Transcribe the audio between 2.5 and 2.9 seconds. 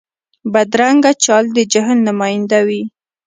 وي